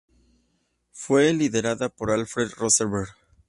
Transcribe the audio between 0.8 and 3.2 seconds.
Fue liderada por Alfred Rosenberg.